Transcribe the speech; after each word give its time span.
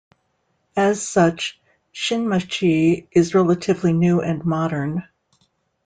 As 0.75 1.07
such, 1.07 1.61
Shinmachi 1.93 3.05
is 3.11 3.35
relatively 3.35 3.93
new 3.93 4.19
and 4.19 4.43
modern. 4.43 5.03